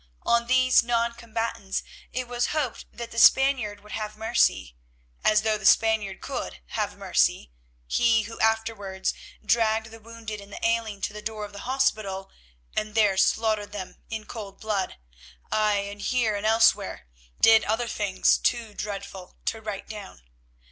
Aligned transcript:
On 0.23 0.47
these 0.47 0.81
non 0.81 1.13
combatants 1.13 1.83
it 2.11 2.27
was 2.27 2.47
hoped 2.57 2.85
that 2.91 3.11
the 3.11 3.19
Spaniard 3.19 3.81
would 3.81 3.91
have 3.91 4.17
mercy—as 4.17 5.43
though 5.43 5.59
the 5.59 5.63
Spaniard 5.67 6.21
could 6.21 6.59
have 6.69 6.97
mercy, 6.97 7.51
he 7.85 8.23
who 8.23 8.39
afterwards 8.39 9.13
dragged 9.45 9.91
the 9.91 9.99
wounded 9.99 10.41
and 10.41 10.51
the 10.51 10.65
ailing 10.67 11.01
to 11.01 11.13
the 11.13 11.21
door 11.21 11.45
of 11.45 11.53
the 11.53 11.69
hospital 11.69 12.31
and 12.75 12.95
there 12.95 13.15
slaughtered 13.15 13.73
them 13.73 13.97
in 14.09 14.25
cold 14.25 14.59
blood; 14.59 14.97
aye, 15.51 15.85
and 15.87 16.01
here 16.01 16.35
and 16.35 16.47
elsewhere, 16.47 17.05
did 17.39 17.63
other 17.65 17.87
things 17.87 18.39
too 18.39 18.73
dreadful 18.73 19.37
to 19.45 19.61
write 19.61 19.87
down. 19.87 20.23